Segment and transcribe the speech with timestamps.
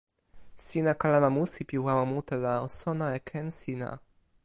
[0.65, 3.89] sina kalama musi pi wawa mute la o sona e ken sina!